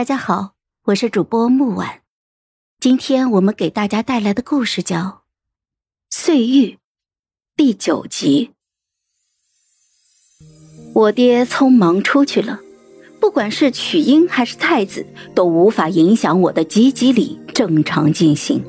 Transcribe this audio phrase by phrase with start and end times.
[0.00, 0.52] 大家好，
[0.84, 2.00] 我是主播木婉，
[2.80, 4.96] 今天我们给大家带来的故事叫
[6.08, 6.68] 《碎玉》
[7.54, 8.52] 第九集。
[10.94, 12.60] 我爹匆忙出去了，
[13.20, 15.04] 不管是曲英还是太子，
[15.34, 18.64] 都无法影响我的吉吉礼正常进行。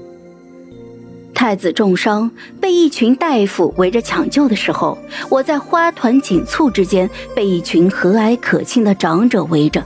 [1.33, 2.29] 太子重伤，
[2.59, 4.97] 被一群大夫围着抢救的时候，
[5.29, 9.81] 我在花团锦簇之间，被一群和蔼可亲的长者围着。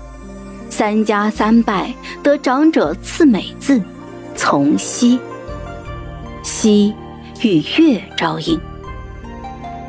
[0.78, 3.82] 三家三拜，得长者赐美字，
[4.36, 5.18] 从西。
[6.44, 6.94] 西
[7.42, 8.60] 与月照应，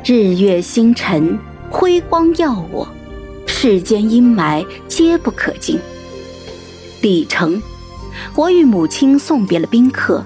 [0.05, 1.37] 日月星辰
[1.69, 2.87] 辉光耀我，
[3.45, 5.77] 世间阴霾皆不可近。
[7.01, 7.61] 李成，
[8.33, 10.23] 我与母亲送别了宾客，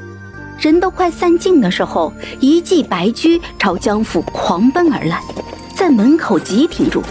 [0.60, 5.24] 人都快散尽的时候，一骑白驹朝江府狂奔而来，
[5.76, 7.02] 在门口急停住。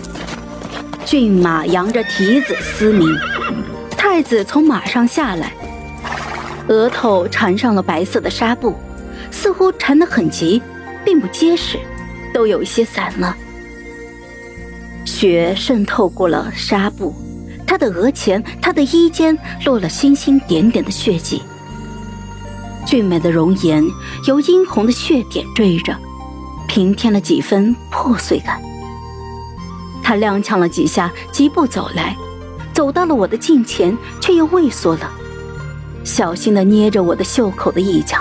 [1.05, 3.09] 骏马扬着蹄子嘶鸣。
[4.13, 5.53] 太子从马上下来，
[6.67, 8.75] 额头缠上了白色的纱布，
[9.31, 10.61] 似乎缠得很急，
[11.05, 11.79] 并不结实，
[12.35, 13.37] 都有一些散了。
[15.05, 17.15] 血渗透过了纱布，
[17.65, 21.45] 他的额前、他的衣间落了星星点点的血迹。
[22.85, 23.81] 俊美的容颜
[24.27, 25.97] 由殷红的血点缀着，
[26.67, 28.61] 平添了几分破碎感。
[30.03, 32.17] 他踉跄了几下，疾步走来。
[32.81, 35.13] 走到了我的近前，却又畏缩了，
[36.03, 38.17] 小心的捏着我的袖口的一角，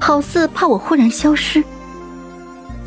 [0.00, 1.62] 好似怕我忽然消失。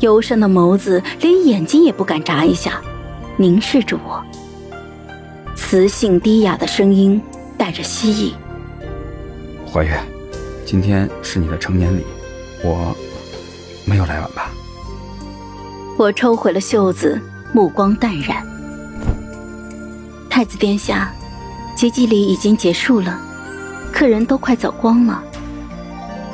[0.00, 2.82] 幽深的眸子连眼睛也不敢眨一下，
[3.36, 4.20] 凝视着我。
[5.54, 7.22] 磁性低哑的声音
[7.56, 8.34] 带着希意
[9.72, 9.96] ：“怀月，
[10.64, 12.04] 今天是你的成年礼，
[12.64, 12.92] 我
[13.84, 14.50] 没有来晚吧？”
[15.96, 17.16] 我抽回了袖子，
[17.54, 18.44] 目光淡然。
[20.36, 21.10] 太子殿下，
[21.74, 23.18] 吉吉礼已经结束了，
[23.90, 25.24] 客人都快走光了。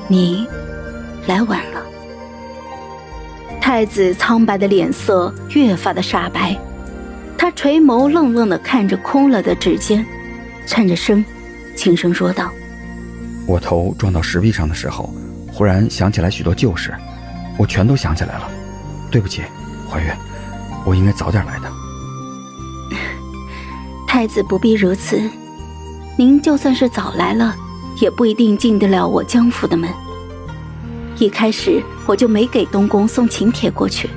[0.09, 0.45] 你
[1.29, 1.81] 来晚了。
[3.61, 6.59] 太子苍白的脸色越发的煞白，
[7.39, 10.05] 他垂眸愣愣的看着空了的指尖，
[10.67, 11.25] 颤着声，
[11.77, 12.51] 轻声说道
[13.47, 15.15] ：“我头撞到石壁上的时候，
[15.53, 16.93] 忽然想起来许多旧事，
[17.57, 18.51] 我全都想起来了。
[19.13, 19.43] 对不起，
[19.89, 20.13] 怀月，
[20.85, 21.71] 我应该早点来的。”
[24.13, 25.19] 太子不必如此，
[26.19, 27.57] 您就算是早来了，
[27.99, 29.89] 也不一定进得了我江府的门。
[31.19, 34.11] 一开始我就没给东宫送请帖过去。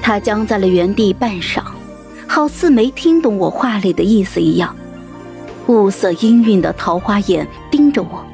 [0.00, 1.62] 他僵在了原地半晌，
[2.26, 4.74] 好似没听懂我话里的意思一样，
[5.66, 8.24] 雾色氤氲的桃花眼盯着我。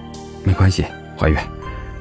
[0.44, 0.84] 没关系，
[1.18, 1.36] 怀月，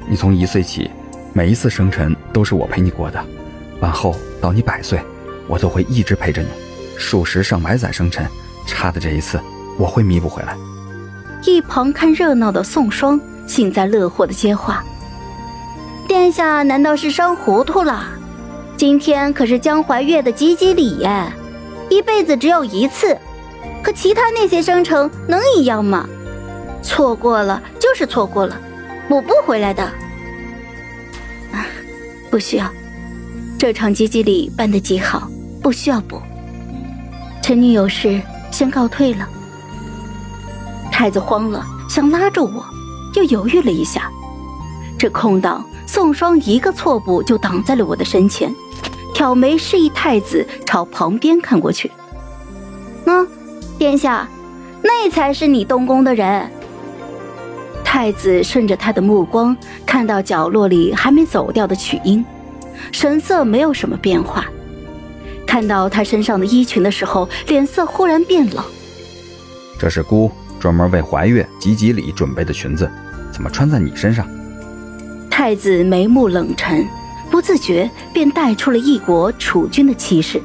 [0.08, 0.88] 你从一岁起，
[1.34, 3.20] 每一次生辰都是我陪你过的，
[3.80, 5.02] 往后到你百岁，
[5.48, 6.69] 我都会一直陪着你。
[7.00, 8.28] 数十上百载生辰，
[8.68, 9.40] 差的这一次，
[9.78, 10.56] 我会弥补回来。
[11.46, 14.84] 一旁看热闹的宋双幸灾乐祸的接话
[16.06, 18.06] ：“殿下难道是伤糊涂了？
[18.76, 21.32] 今天可是江怀月的吉吉礼耶，
[21.90, 23.18] 一辈子只有一次，
[23.84, 26.06] 和其他那些生辰能一样吗？
[26.84, 28.56] 错过了就是错过了，
[29.08, 29.84] 补不回来的。
[31.54, 31.66] 啊，
[32.30, 32.70] 不需要，
[33.58, 35.30] 这场吉吉礼办得极好，
[35.64, 36.22] 不需要补。”
[37.50, 38.22] 臣女有事，
[38.52, 39.28] 先告退了。
[40.92, 42.64] 太子慌了，想拉住我，
[43.16, 44.08] 又犹豫了一下。
[45.00, 48.56] 这空档，宋双一个错步就挡在了我的身前，
[49.16, 51.92] 挑眉示意太子朝旁边看过去。
[53.06, 53.28] 嗯，
[53.80, 54.28] 殿下，
[54.84, 56.48] 那才是你东宫的人。
[57.84, 59.58] 太子顺着他的目光
[59.88, 62.24] 看到角落里还没走掉的曲英，
[62.92, 64.46] 神色没有什么变化。
[65.50, 68.64] 看到她身上的衣裙的时候，脸色忽然变冷。
[69.80, 72.88] 这是姑专门为怀月吉吉礼准备的裙子，
[73.32, 74.28] 怎么穿在你身上？
[75.28, 76.86] 太子眉目冷沉，
[77.32, 80.40] 不自觉便带出了一国储君的气势。